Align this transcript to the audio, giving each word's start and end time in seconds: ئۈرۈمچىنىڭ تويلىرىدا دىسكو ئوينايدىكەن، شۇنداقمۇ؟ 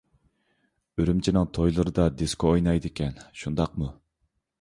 ئۈرۈمچىنىڭ 1.01 1.45
تويلىرىدا 1.57 2.05
دىسكو 2.21 2.49
ئوينايدىكەن، 2.53 3.21
شۇنداقمۇ؟ 3.43 3.91